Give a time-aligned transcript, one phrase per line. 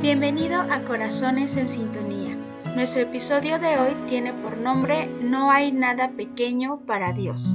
[0.00, 2.34] Bienvenido a Corazones en Sintonía.
[2.74, 7.54] Nuestro episodio de hoy tiene por nombre No hay nada pequeño para Dios.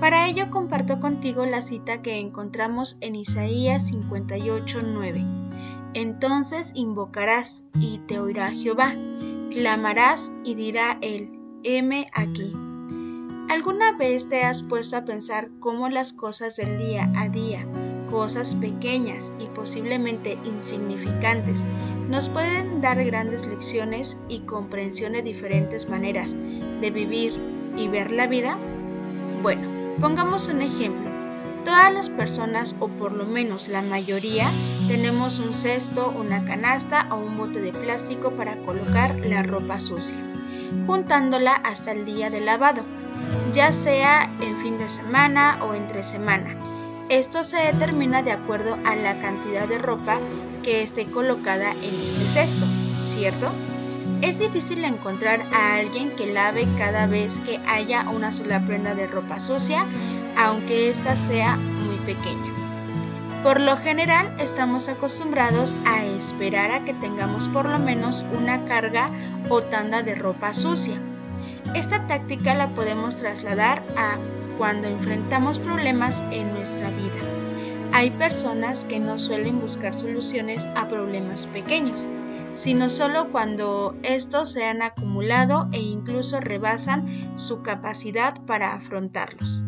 [0.00, 5.24] Para ello comparto contigo la cita que encontramos en Isaías 58:9.
[5.94, 8.92] Entonces invocarás y te oirá Jehová,
[9.52, 11.30] clamarás y dirá él,
[11.62, 12.54] heme aquí.
[13.48, 17.64] ¿Alguna vez te has puesto a pensar cómo las cosas del día a día,
[18.10, 21.64] cosas pequeñas y posiblemente insignificantes,
[22.08, 26.34] nos pueden dar grandes lecciones y comprensión de diferentes maneras
[26.80, 27.34] de vivir
[27.76, 28.58] y ver la vida?
[29.42, 31.10] Bueno, Pongamos un ejemplo.
[31.64, 34.48] Todas las personas, o por lo menos la mayoría,
[34.86, 40.16] tenemos un cesto, una canasta o un bote de plástico para colocar la ropa sucia,
[40.86, 42.82] juntándola hasta el día de lavado,
[43.52, 46.54] ya sea en fin de semana o entre semana.
[47.08, 50.18] Esto se determina de acuerdo a la cantidad de ropa
[50.62, 52.66] que esté colocada en este cesto,
[53.00, 53.50] ¿cierto?
[54.20, 59.06] Es difícil encontrar a alguien que lave cada vez que haya una sola prenda de
[59.06, 59.86] ropa sucia,
[60.36, 62.52] aunque ésta sea muy pequeña.
[63.42, 69.08] Por lo general estamos acostumbrados a esperar a que tengamos por lo menos una carga
[69.48, 71.00] o tanda de ropa sucia.
[71.74, 74.18] Esta táctica la podemos trasladar a
[74.58, 77.38] cuando enfrentamos problemas en nuestra vida.
[77.92, 82.06] Hay personas que no suelen buscar soluciones a problemas pequeños,
[82.54, 89.62] sino solo cuando estos se han acumulado e incluso rebasan su capacidad para afrontarlos.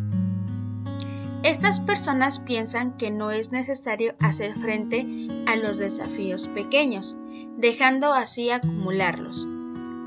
[1.43, 7.17] Estas personas piensan que no es necesario hacer frente a los desafíos pequeños,
[7.57, 9.47] dejando así acumularlos.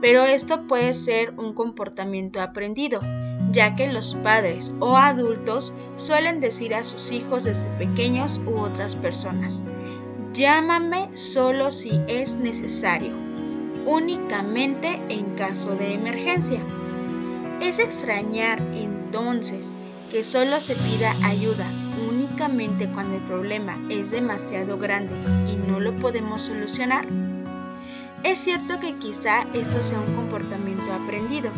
[0.00, 3.00] Pero esto puede ser un comportamiento aprendido,
[3.54, 8.96] ya que los padres o adultos suelen decir a sus hijos desde pequeños u otras
[8.96, 9.62] personas,
[10.34, 13.12] Llámame solo si es necesario,
[13.86, 16.58] únicamente en caso de emergencia.
[17.60, 19.72] Es extrañar entonces
[20.10, 21.66] que solo se pida ayuda
[22.10, 25.14] únicamente cuando el problema es demasiado grande
[25.48, 27.06] y no lo podemos solucionar.
[28.24, 31.50] Es cierto que quizá esto sea un comportamiento aprendido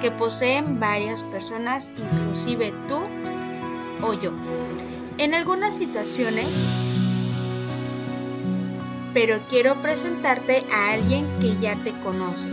[0.00, 2.98] que poseen varias personas, inclusive tú
[4.02, 4.32] o yo.
[5.18, 6.48] En algunas situaciones
[9.14, 12.48] pero quiero presentarte a alguien que ya te conoce.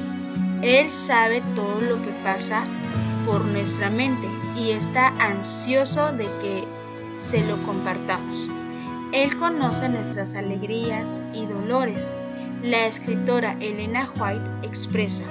[0.61, 2.63] Él sabe todo lo que pasa
[3.25, 6.63] por nuestra mente y está ansioso de que
[7.17, 8.47] se lo compartamos.
[9.11, 12.13] Él conoce nuestras alegrías y dolores.
[12.63, 15.25] La escritora Elena White expresa,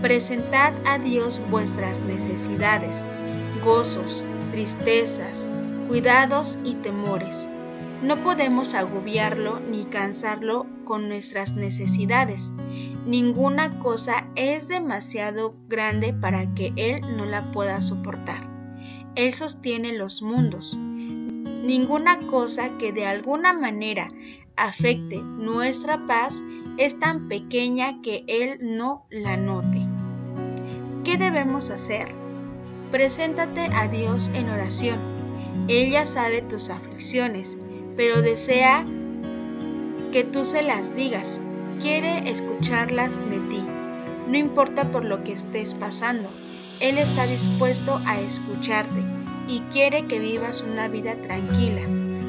[0.00, 3.06] presentad a Dios vuestras necesidades,
[3.64, 5.48] gozos, tristezas,
[5.88, 7.48] cuidados y temores
[8.02, 12.50] no podemos agobiarlo ni cansarlo con nuestras necesidades.
[13.04, 18.48] Ninguna cosa es demasiado grande para que Él no la pueda soportar.
[19.16, 20.78] Él sostiene los mundos.
[21.62, 24.08] Ninguna cosa que de alguna manera
[24.56, 26.42] afecte nuestra paz
[26.78, 29.86] es tan pequeña que Él no la note.
[31.04, 32.14] ¿Qué debemos hacer?
[32.90, 34.98] Preséntate a Dios en oración.
[35.68, 37.58] Ella sabe tus aflicciones
[38.00, 38.84] pero desea
[40.10, 41.38] que tú se las digas.
[41.82, 43.62] Quiere escucharlas de ti.
[44.26, 46.30] No importa por lo que estés pasando,
[46.80, 51.82] Él está dispuesto a escucharte y quiere que vivas una vida tranquila.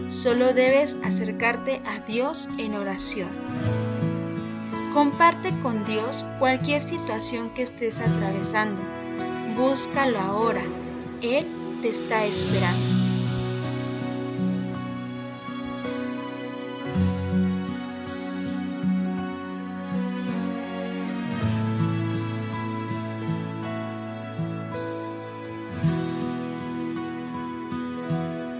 [0.09, 3.29] Solo debes acercarte a Dios en oración.
[4.93, 8.81] Comparte con Dios cualquier situación que estés atravesando.
[9.55, 10.63] Búscalo ahora.
[11.21, 11.47] Él
[11.81, 13.00] te está esperando.